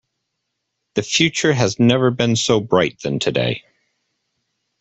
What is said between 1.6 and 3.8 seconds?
never been so bright than today.